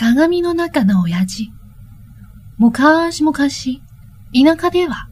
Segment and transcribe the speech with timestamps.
[0.00, 1.52] 鏡の中の親父。
[2.56, 5.10] 昔々、田舎では、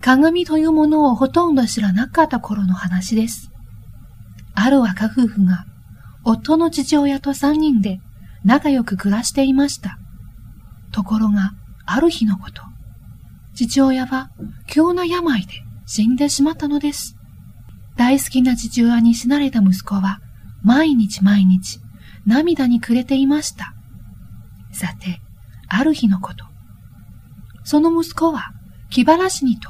[0.00, 3.50] 鏡というものをほとんど知らなかった頃の話です。
[4.54, 5.64] ある若夫婦が、
[6.22, 7.98] 夫の父親と三人で
[8.44, 9.98] 仲良く暮らしていました。
[10.92, 11.54] ところが、
[11.84, 12.62] ある日のこと、
[13.54, 14.30] 父親は
[14.68, 15.48] 急な病で
[15.86, 17.16] 死んでしまったのです。
[17.96, 20.20] 大好きな父親に死なれた息子は、
[20.62, 21.80] 毎日毎日、
[22.26, 23.74] 涙に暮れていました。
[24.80, 25.20] さて、
[25.68, 26.46] ある日のこと。
[27.64, 28.52] その息子は
[28.88, 29.68] 気晴らしにと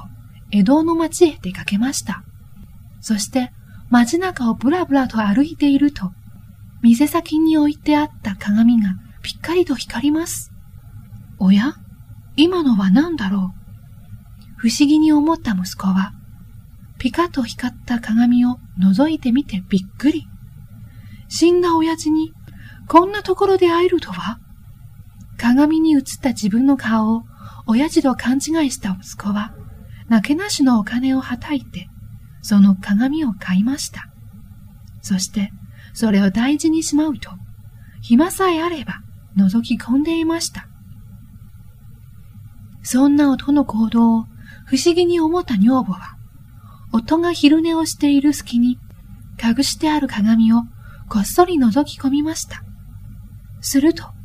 [0.52, 2.22] 江戸の町へ出かけました。
[3.00, 3.50] そして
[3.90, 6.12] 街中をぶらぶらと歩いていると、
[6.80, 10.52] 店先に置いてあった鏡がぴっかりと光ります。
[11.38, 11.74] おや？
[12.36, 13.60] 今のは何だろう？
[14.56, 16.12] 不思議に思った息子は、
[16.98, 20.26] ピカと光った鏡を覗いてみてびっくり。
[21.28, 22.32] 死んだ親父に
[22.88, 24.38] こんなところで会えるとは？
[25.40, 27.22] 鏡に映った自分の顔を
[27.66, 29.54] 親父と勘違いした息子は、
[30.10, 31.88] なけなしのお金をはたいて、
[32.42, 34.10] その鏡を買いました。
[35.00, 35.50] そして、
[35.94, 37.30] それを大事にしまうと、
[38.02, 39.00] 暇さえあれば
[39.38, 40.68] 覗き込んでいました。
[42.82, 44.24] そんな音の行動を
[44.66, 46.18] 不思議に思った女房は、
[46.92, 48.78] 夫が昼寝をしている隙に、
[49.42, 50.64] 隠してある鏡を
[51.08, 52.62] こっそり覗き込みました。
[53.62, 54.19] すると、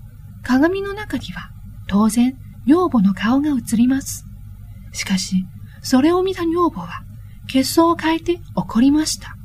[0.46, 1.50] 鏡の中には
[1.88, 4.26] 当然女房の顔が映ります。
[4.92, 5.46] しかし、
[5.82, 7.04] それを見た女房は、
[7.48, 9.36] 血相を変えて怒りました。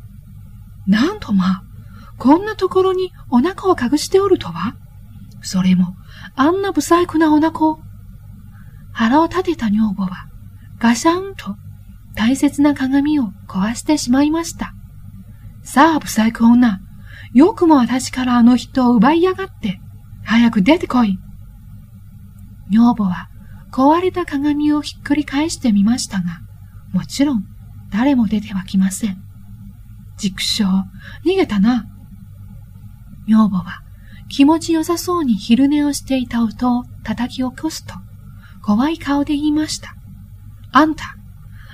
[0.86, 1.62] なんとまあ、
[2.18, 4.76] こんなところにお腹を隠しておるとは
[5.42, 5.96] それも、
[6.36, 7.80] あんな不細工なお腹を。
[8.92, 10.28] 腹を立てた女房は、
[10.78, 11.56] ガシャンと
[12.14, 14.74] 大切な鏡を壊してしまいました。
[15.62, 16.80] さあ、不細工女。
[17.32, 19.80] よくも私からあの人を奪いやがって。
[20.30, 21.18] 早く出てこい。
[22.70, 23.28] 女房は
[23.72, 26.40] 壊れた鏡をひっくり返してみましたが、
[26.92, 27.44] もちろん
[27.90, 29.20] 誰も出てはきません。
[30.18, 30.62] 畜生、
[31.24, 31.84] 逃げたな。
[33.26, 33.82] 女房は
[34.28, 37.94] 気持ちよさそうに昼寝をしていた音を叩き起こすと、
[38.62, 39.96] 怖い顔で言いました。
[40.70, 41.16] あんた、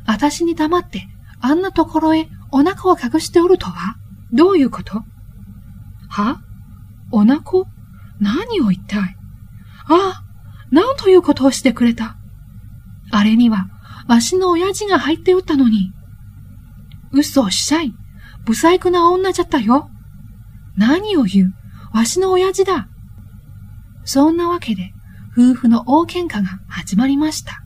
[0.07, 1.07] 私に黙って
[1.43, 3.97] あんなところへお腹を隠しておるとは？
[4.33, 5.03] どういうこと？
[6.09, 6.41] は？
[7.11, 7.67] お腹
[8.21, 9.17] 何を言いたい？
[9.89, 10.25] ああ、
[10.71, 12.17] なんということをしてくれた？
[13.11, 13.69] あれには、
[14.09, 15.93] わしの親父が入っておったのに。
[17.13, 17.95] 嘘をしちゃい。
[18.45, 19.91] 不細工な女じゃったよ。
[20.77, 21.55] 何を言う？
[21.97, 22.89] わしの親父だ。
[24.05, 24.93] そんなわけで、
[25.33, 27.63] 夫婦の大喧嘩が始まりました。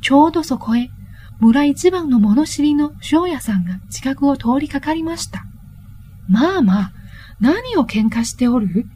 [0.00, 0.90] ちょうどそこへ、
[1.38, 5.44] 村一番の物知りの庄屋さんが近くを通りかかりました。
[6.28, 6.92] まあまあ、
[7.40, 8.86] 何を喧嘩しておる？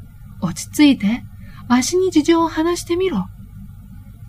[0.45, 1.25] 落ち着いて、
[1.69, 3.27] わしに事情を話してみろ。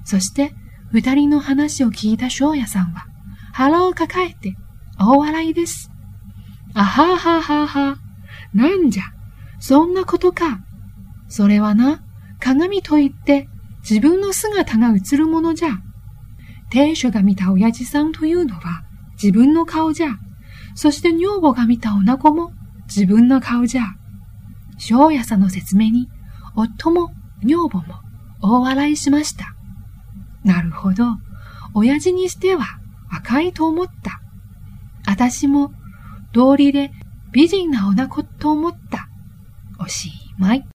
[0.04, 0.54] そして、
[0.92, 3.06] 二人の話を聞いた庄屋さんは、
[3.54, 4.56] 腹を抱えて、
[5.00, 5.92] 大笑いです。
[6.74, 7.98] あはははは。
[8.54, 9.04] なんじゃ、
[9.60, 10.60] そんなことか。
[11.28, 12.04] それはな、
[12.40, 13.50] 鏡といって、
[13.88, 15.80] 自分の姿が映るものじゃ。
[16.70, 18.84] 亭主が見た親父さんというのは、
[19.22, 20.18] 自分の顔じゃ。
[20.76, 22.52] そして女房が見た女子も、
[22.88, 23.96] 自分の顔じゃ。
[24.78, 26.08] 庄屋さんの説明に、
[26.56, 27.12] 夫も
[27.44, 27.96] 女房も
[28.42, 29.56] 大笑いしました。
[30.44, 31.06] なるほど。
[31.74, 32.66] 親父にしては
[33.12, 34.22] 若いと思った。
[35.08, 35.72] 私も
[36.32, 36.92] 道理で
[37.32, 39.10] 美人な女子と思った。
[39.80, 40.66] おしまい。